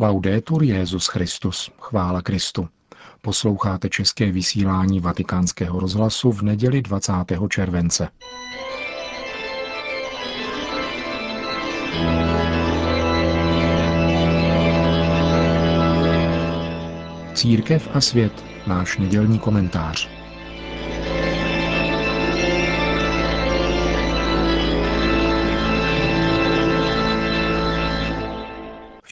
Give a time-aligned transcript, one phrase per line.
[0.00, 2.68] Laudetur Jezus Christus, chvála Kristu.
[3.22, 7.12] Posloucháte české vysílání Vatikánského rozhlasu v neděli 20.
[7.48, 8.08] července.
[17.34, 20.17] Církev a svět, náš nedělní komentář.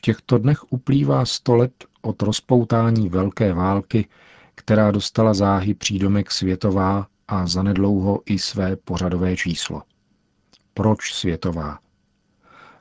[0.06, 4.08] Těchto dnech uplývá sto let od rozpoutání velké války,
[4.54, 9.82] která dostala záhy přídomek světová a zanedlouho i své pořadové číslo.
[10.74, 11.78] Proč světová?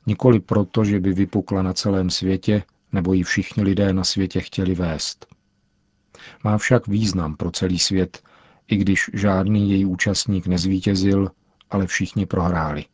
[0.06, 4.76] Nikoli proto, že by vypukla na celém světě, nebo ji všichni lidé na světě chtěli
[4.76, 5.26] vést.
[6.44, 8.24] Má však význam pro celý svět,
[8.68, 11.32] i když žádný její účastník nezvítězil,
[11.70, 12.86] ale všichni prohráli.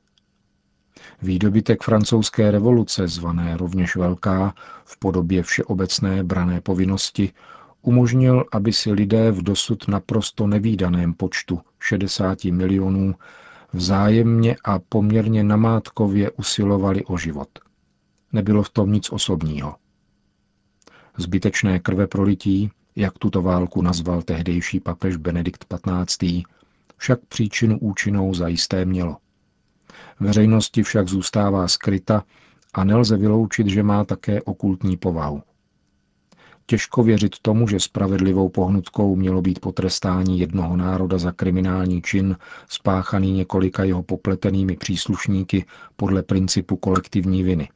[1.21, 4.53] Výdobytek francouzské revoluce, zvané rovněž Velká,
[4.85, 7.33] v podobě všeobecné brané povinnosti,
[7.81, 13.15] umožnil, aby si lidé v dosud naprosto nevýdaném počtu 60 milionů
[13.73, 17.49] vzájemně a poměrně namátkově usilovali o život.
[18.33, 19.75] Nebylo v tom nic osobního.
[21.17, 26.23] Zbytečné krve prolití, jak tuto válku nazval tehdejší papež Benedikt XV.,
[26.97, 29.17] však příčinu účinnou zajisté mělo–
[30.19, 32.23] Veřejnosti však zůstává skryta
[32.73, 35.43] a nelze vyloučit, že má také okultní povahu.
[36.65, 42.37] Těžko věřit tomu, že spravedlivou pohnutkou mělo být potrestání jednoho národa za kriminální čin
[42.69, 47.69] spáchaný několika jeho popletenými příslušníky podle principu kolektivní viny.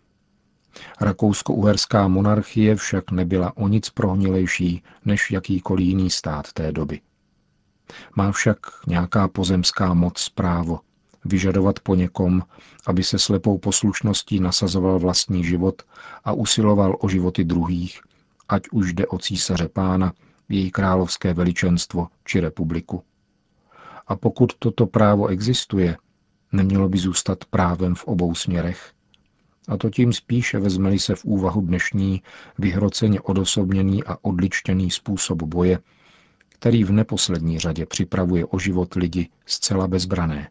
[1.02, 7.02] Rakousko-uherská monarchie však nebyla o nic prohnilejší než jakýkoliv jiný stát té doby.
[8.16, 10.80] Má však nějaká pozemská moc právo
[11.26, 12.44] vyžadovat po někom,
[12.88, 15.82] aby se slepou poslušností nasazoval vlastní život
[16.24, 18.02] a usiloval o životy druhých,
[18.50, 20.14] ať už jde o císaře pána,
[20.50, 23.04] její královské veličenstvo či republiku.
[24.08, 25.98] A pokud toto právo existuje,
[26.52, 28.92] nemělo by zůstat právem v obou směrech.
[29.68, 32.22] A to tím spíše vezmeli se v úvahu dnešní
[32.58, 35.80] vyhroceně odosobněný a odličtěný způsob boje,
[36.50, 40.50] který v neposlední řadě připravuje o život lidi zcela bezbrané.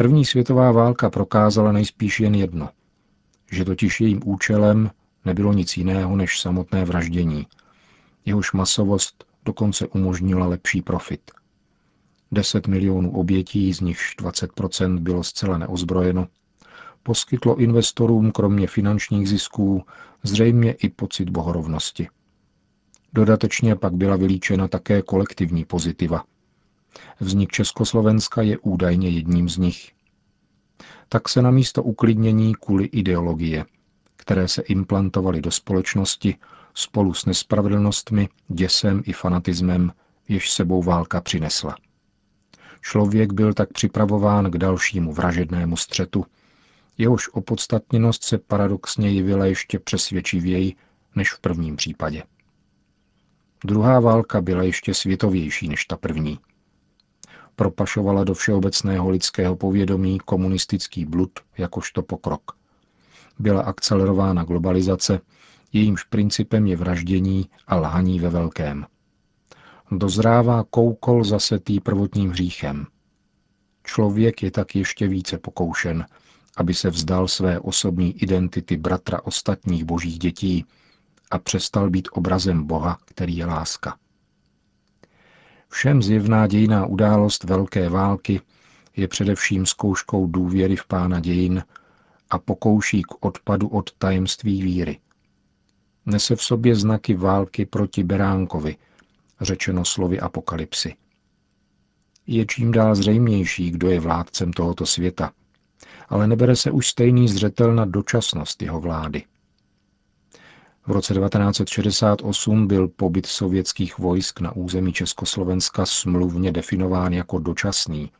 [0.00, 2.68] První světová válka prokázala nejspíš jen jedno,
[3.50, 4.90] že totiž jejím účelem
[5.24, 7.46] nebylo nic jiného než samotné vraždění.
[8.24, 11.30] Jehož masovost dokonce umožnila lepší profit.
[12.32, 16.28] 10 milionů obětí, z nichž 20% bylo zcela neozbrojeno,
[17.02, 19.84] poskytlo investorům kromě finančních zisků
[20.22, 22.08] zřejmě i pocit bohorovnosti.
[23.12, 26.24] Dodatečně pak byla vylíčena také kolektivní pozitiva–
[27.20, 29.92] Vznik Československa je údajně jedním z nich.
[31.08, 33.64] Tak se na místo uklidnění kvůli ideologie,
[34.16, 36.36] které se implantovaly do společnosti
[36.74, 39.92] spolu s nespravedlnostmi, děsem i fanatismem,
[40.28, 41.76] jež sebou válka přinesla.
[42.80, 46.26] Člověk byl tak připravován k dalšímu vražednému střetu,
[46.98, 50.76] jehož opodstatněnost se paradoxně jevila ještě přesvědčivěji
[51.14, 52.22] než v prvním případě.
[53.64, 56.38] Druhá válka byla ještě světovější než ta první
[57.58, 62.42] propašovala do všeobecného lidského povědomí komunistický blud jakožto pokrok.
[63.38, 65.20] Byla akcelerována globalizace,
[65.72, 68.86] jejímž principem je vraždění a lhaní ve velkém.
[69.90, 72.86] Dozrává koukol zasetý prvotním hříchem.
[73.84, 76.06] Člověk je tak ještě více pokoušen,
[76.56, 80.64] aby se vzdal své osobní identity bratra ostatních božích dětí
[81.30, 83.96] a přestal být obrazem Boha, který je láska.
[85.68, 88.40] Všem zjevná dějiná událost Velké války
[88.96, 91.64] je především zkouškou důvěry v pána dějin
[92.30, 94.98] a pokouší k odpadu od tajemství víry.
[96.06, 98.76] Nese v sobě znaky války proti Beránkovi,
[99.40, 100.94] řečeno slovy apokalypsy.
[102.26, 105.32] Je čím dál zřejmější, kdo je vládcem tohoto světa,
[106.08, 109.24] ale nebere se už stejný zřetel na dočasnost jeho vlády–
[110.88, 118.10] v roce 1968 byl pobyt sovětských vojsk na území Československa smluvně definován jako dočasný,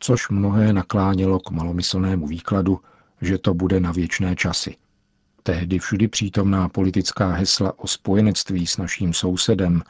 [0.00, 2.80] což mnohé naklánělo k malomyslnému výkladu,
[3.20, 4.76] že to bude na věčné časy.
[5.42, 9.82] Tehdy všudy přítomná politická hesla o spojenectví s naším sousedem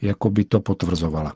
[0.00, 1.34] jako by to potvrzovala.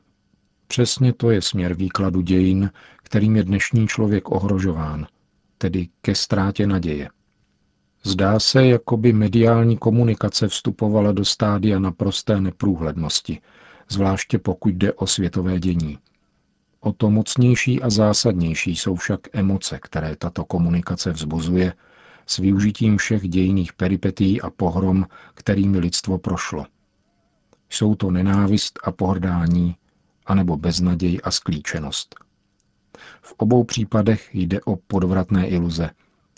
[0.67, 2.71] Přesně to je směr výkladu dějin,
[3.03, 5.07] kterým je dnešní člověk ohrožován,
[5.57, 7.09] tedy ke ztrátě naděje.
[8.03, 13.41] Zdá se, jako by mediální komunikace vstupovala do stádia naprosté neprůhlednosti,
[13.89, 15.99] zvláště pokud jde o světové dění.
[16.79, 21.73] O to mocnější a zásadnější jsou však emoce, které tato komunikace vzbuzuje,
[22.25, 26.65] s využitím všech dějných peripetí a pohrom, kterými lidstvo prošlo.
[27.69, 29.75] Jsou to nenávist a pohrdání,
[30.25, 32.15] anebo beznaděj a sklíčenost.
[33.21, 35.89] V obou případech jde o podvratné iluze,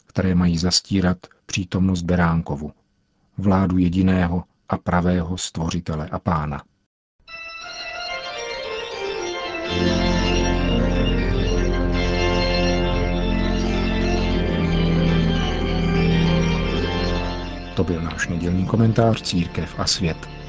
[0.05, 1.17] které mají zastírat
[1.51, 2.71] přítomnost Beránkovu,
[3.37, 6.63] vládu jediného a pravého stvořitele a pána.
[17.75, 20.40] To byl náš nedělní komentář Církev a svět.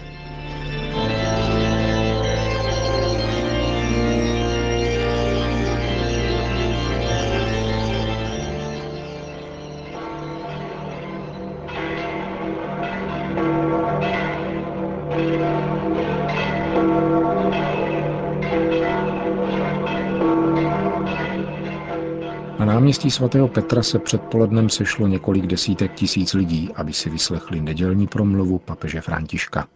[22.93, 28.59] Náměstí svatého Petra se předpolednem sešlo několik desítek tisíc lidí, aby si vyslechli nedělní promluvu
[28.59, 29.69] papeže Františka.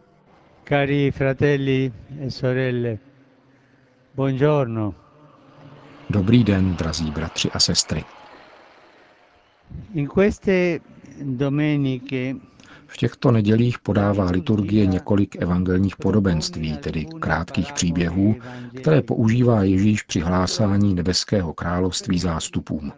[0.69, 2.99] Cari fratelli e sorelle,
[4.15, 4.95] buongiorno.
[6.11, 8.05] Dobrý den, drazí bratři a sestry.
[9.95, 10.79] In queste
[11.23, 12.35] domeniche
[12.87, 18.37] v těchto nedělích podává liturgie několik evangelních podobenství, tedy krátkých příběhů,
[18.81, 22.93] které používá Ježíš při hlásání nebeského království zástupům.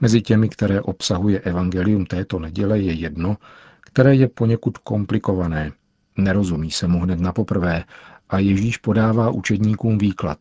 [0.00, 3.36] Mezi těmi, které obsahuje evangelium této neděle, je jedno,
[3.80, 5.72] které je poněkud komplikované.
[6.16, 7.84] Nerozumí se mu hned na poprvé
[8.28, 10.38] a Ježíš podává učedníkům výklad.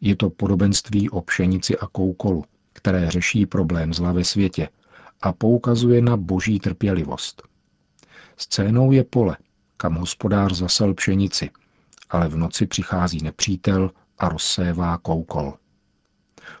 [0.00, 4.68] Je to podobenství o pšenici a koukolu, které řeší problém zla ve světě
[5.22, 7.42] a poukazuje na boží trpělivost.
[8.36, 9.36] Scénou je pole,
[9.76, 11.50] kam hospodář zasel pšenici,
[12.10, 15.54] ale v noci přichází nepřítel a rozsévá koukol.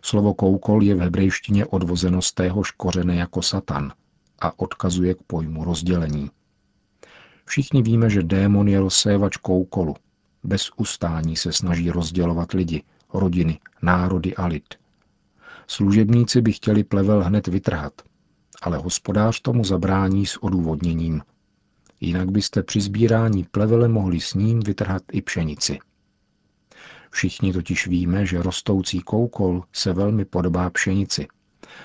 [0.02, 3.92] Slovo koukol je v hebrejštině odvozeno z téhož kořene jako satan
[4.40, 6.30] a odkazuje k pojmu rozdělení.
[7.44, 9.96] Všichni víme, že démon je rozsévač koukolu.
[10.44, 12.82] Bez ustání se snaží rozdělovat lidi,
[13.14, 14.74] rodiny, národy a lid.
[15.66, 17.92] Služebníci by chtěli plevel hned vytrhat,
[18.62, 21.22] ale hospodář tomu zabrání s odůvodněním.
[22.00, 25.78] Jinak byste při sbírání plevele mohli s ním vytrhat i pšenici.
[27.10, 31.28] Všichni totiž víme, že rostoucí koukol se velmi podobá pšenici,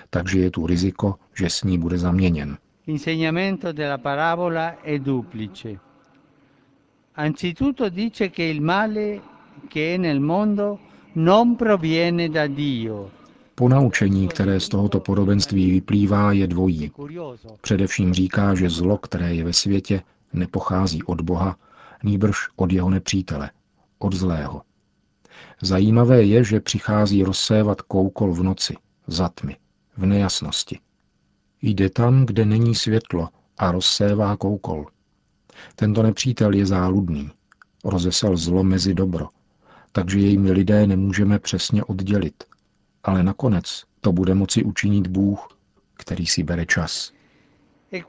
[0.10, 2.58] takže je tu riziko, že s ní bude zaměněn.
[2.88, 5.80] L'insegnamento della parabola è duplice.
[7.16, 9.22] Anzitutto dice che il male
[9.68, 10.80] che è nel mondo
[11.16, 13.10] non proviene da Dio,
[13.56, 16.92] Ponaučení, které z tohoto podobenství vyplývá, je dvojí.
[17.62, 20.02] Především říká, že zlo, které je ve světě,
[20.34, 21.56] nepochází od Boha,
[22.04, 23.52] nýbrž od jeho nepřítele,
[24.00, 24.62] od zlého.
[25.62, 28.76] Zajímavé je, že přichází rozsévat koukol v noci,
[29.08, 29.58] za tmy,
[29.98, 30.80] v nejasnosti.
[31.62, 34.86] Jde tam, kde není světlo a rozsévá koukol.
[35.76, 37.30] Tento nepřítel je záludný,
[37.84, 39.30] rozesel zlo mezi dobro,
[39.92, 42.44] takže jej my lidé nemůžeme přesně oddělit–
[43.06, 45.58] ale nakonec to bude moci učinit Bůh,
[45.94, 47.14] který si bere čas.
[47.94, 48.04] E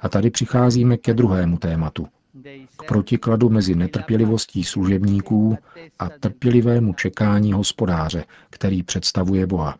[0.00, 2.06] a tady přicházíme ke druhému tématu,
[2.76, 5.58] k protikladu mezi netrpělivostí služebníků
[5.98, 9.78] a trpělivému čekání hospodáře, který představuje Boha.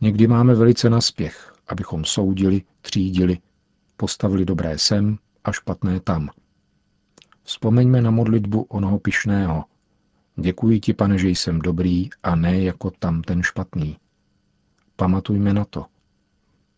[0.00, 3.38] Někdy máme velice naspěch, abychom soudili, třídili,
[3.96, 6.28] postavili dobré sem a špatné tam–
[7.46, 9.64] Vzpomeňme na modlitbu onoho pišného.
[10.36, 13.96] Děkuji ti, pane, že jsem dobrý a ne jako tam ten špatný.
[14.96, 15.86] Pamatujme na to.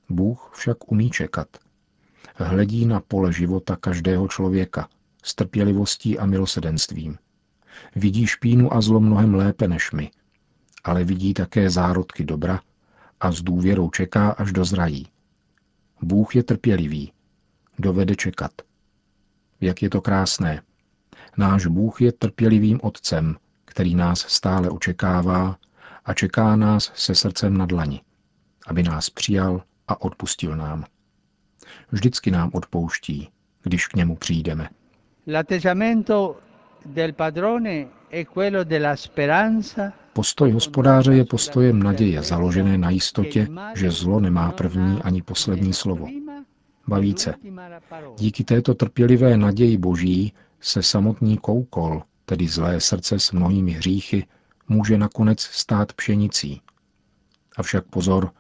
[0.09, 1.49] Bůh však umí čekat.
[2.35, 4.89] Hledí na pole života každého člověka
[5.23, 7.19] s trpělivostí a milosedenstvím.
[7.97, 10.11] Vidí špínu a zlo mnohem lépe než my,
[10.85, 12.61] ale vidí také zárodky dobra
[13.21, 15.07] a s důvěrou čeká, až dozrají.
[16.03, 17.13] Bůh je trpělivý,
[17.79, 18.53] dovede čekat.
[19.61, 20.63] Jak je to krásné.
[21.37, 25.57] Náš Bůh je trpělivým Otcem, který nás stále očekává
[26.05, 28.03] a čeká nás se srdcem na dlani,
[28.67, 30.85] aby nás přijal a odpustil nám.
[31.93, 33.29] Vždycky nám odpouští,
[33.63, 34.69] když k němu přijdeme.
[40.13, 46.09] Postoj hospodáře je postojem naděje, založené na jistotě, že zlo nemá první ani poslední slovo
[46.89, 47.35] bavíce.
[48.19, 54.27] Díky této trpělivé naději boží se samotný koukol, tedy zlé srdce s mnohými hříchy,
[54.69, 56.61] může nakonec stát pšenicí.
[57.57, 58.31] Avšak pozor,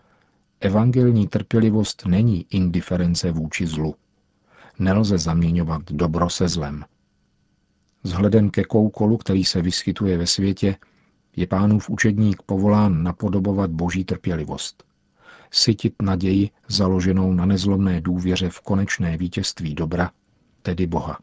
[0.60, 3.94] evangelní trpělivost není indiference vůči zlu.
[4.78, 6.84] Nelze zaměňovat dobro se zlem.
[8.02, 10.76] Vzhledem ke koukolu, který se vyskytuje ve světě,
[11.36, 14.84] Je pánův učedník povolán napodobovat boží trpělivost.
[15.50, 20.10] Sytit naději založenou na nezlomné důvěře v konečné vítězství dobra,
[20.62, 21.18] tedy Boha.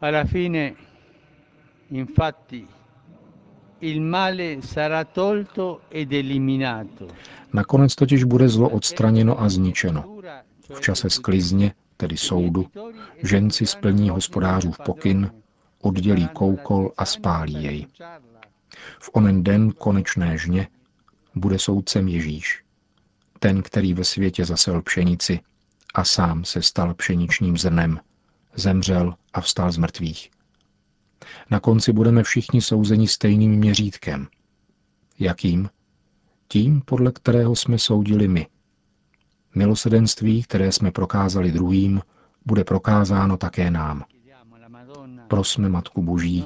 [0.00, 0.72] Alla fine,
[1.90, 2.66] infatti,
[7.52, 10.18] Nakonec totiž bude zlo odstraněno a zničeno.
[10.74, 12.66] V čase sklizně, tedy soudu,
[13.22, 15.30] ženci splní hospodářův pokyn,
[15.80, 17.86] oddělí koukol a spálí jej.
[19.00, 20.68] V onen den konečné žně
[21.34, 22.62] bude soudcem Ježíš,
[23.38, 25.40] ten, který ve světě zasel pšenici
[25.94, 28.00] a sám se stal pšeničním zrnem,
[28.54, 30.30] zemřel a vstal z mrtvých.
[31.50, 34.26] Na konci budeme všichni souzeni stejným měřítkem.
[35.18, 35.68] Jakým?
[36.48, 38.46] Tím, podle kterého jsme soudili my.
[39.54, 42.00] Milosedenství, které jsme prokázali druhým,
[42.46, 44.04] bude prokázáno také nám.
[45.28, 46.44] Prosme Matku Boží,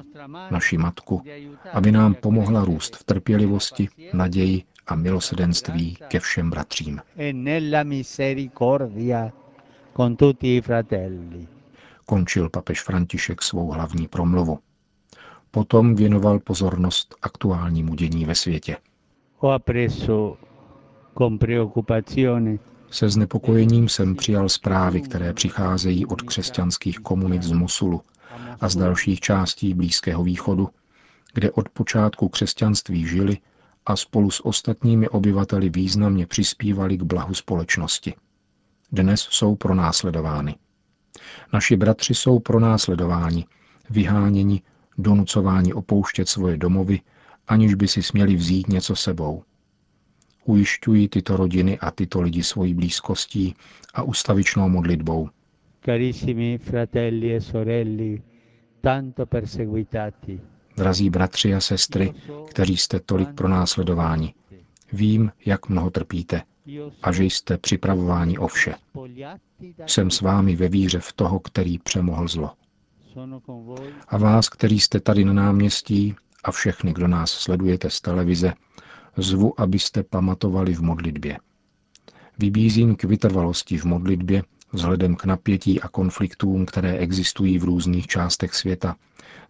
[0.50, 1.22] naši Matku,
[1.72, 7.00] aby nám pomohla růst v trpělivosti, naději a milosedenství ke všem bratřím.
[12.06, 14.58] Končil papež František svou hlavní promluvu.
[15.50, 18.76] Potom věnoval pozornost aktuálnímu dění ve světě.
[22.90, 28.02] Se znepokojením jsem přijal zprávy, které přicházejí od křesťanských komunit z Mosulu
[28.60, 30.68] a z dalších částí Blízkého východu,
[31.34, 33.38] kde od počátku křesťanství žili
[33.86, 38.14] a spolu s ostatními obyvateli významně přispívali k blahu společnosti.
[38.92, 40.54] Dnes jsou pronásledovány.
[41.52, 43.46] Naši bratři jsou pronásledováni,
[43.90, 44.62] vyháněni,
[44.98, 47.00] donucováni opouštět svoje domovy,
[47.48, 49.42] aniž by si směli vzít něco sebou.
[50.44, 53.54] Ujišťují tyto rodiny a tyto lidi svojí blízkostí
[53.94, 55.28] a ustavičnou modlitbou.
[55.84, 58.18] Carissimi fratelli e sorelle,
[58.80, 60.40] tanto perseguitati,
[60.76, 62.14] Drazí bratři a sestry,
[62.50, 64.34] kteří jste tolik pronásledováni,
[64.92, 66.42] vím, jak mnoho trpíte
[67.02, 68.74] a že jste připravováni o vše.
[69.86, 72.50] Jsem s vámi ve víře v toho, který přemohl zlo.
[74.08, 78.52] A vás, kteří jste tady na náměstí a všechny, kdo nás sledujete z televize,
[79.16, 81.38] zvu, abyste pamatovali v modlitbě.
[82.38, 84.42] Vybízím k vytrvalosti v modlitbě
[84.72, 88.96] vzhledem k napětí a konfliktům, které existují v různých částech světa,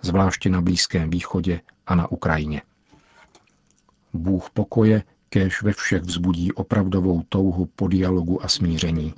[0.02, 2.62] zvláště na Blízkém východě a na Ukrajině.
[4.12, 5.02] Bůh pokoje
[5.36, 9.14] kéž ve všech vzbudí opravdovou touhu po dialogu a smíření.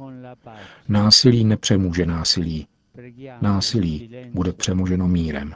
[0.89, 2.67] Násilí nepřemůže násilí,
[3.43, 5.55] násilí bude přemoženo mírem.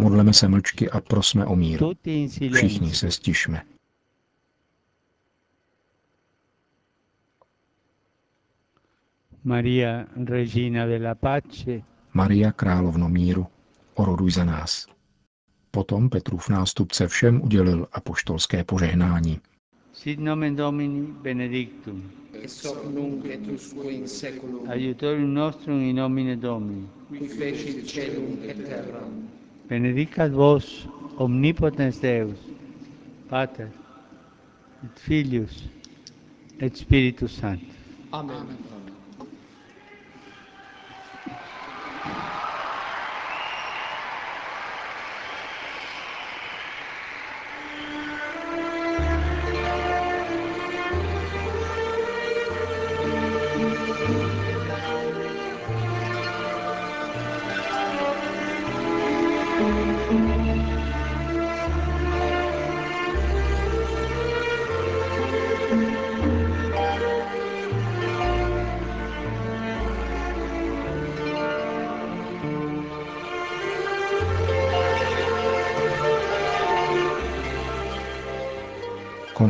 [0.00, 1.84] Modleme se mlčky a prosme o mír.
[2.54, 3.62] Všichni se stišme.
[9.44, 11.82] Maria, Regina della Pace,
[12.14, 13.46] Maria, královno míru,
[13.94, 14.97] oroduj za nás.
[15.78, 19.40] Potom Petrův nástupce všem udělil apoštolské požehnání.
[19.92, 22.10] sit nomen Domini benedictum,
[22.42, 26.88] ex hoc nunc et usque in seculum, aiutorium nostrum in nomine Domini.
[27.18, 29.28] qui fecit celum et terram.
[29.68, 32.38] Benedicat vos omnipotens Deus,
[33.28, 33.68] Pater,
[34.84, 35.64] et Filius,
[36.60, 37.76] et Spiritus Sanctus.
[38.12, 38.46] Amen.